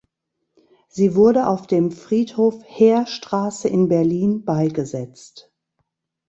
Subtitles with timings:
[0.87, 5.53] Sie wurde auf dem Friedhof Heerstraße in Berlin beigesetzt.